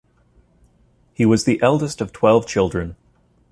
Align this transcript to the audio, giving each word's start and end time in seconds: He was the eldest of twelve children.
He 1.13 1.27
was 1.27 1.43
the 1.45 1.61
eldest 1.61 2.01
of 2.01 2.11
twelve 2.11 2.47
children. 2.47 2.95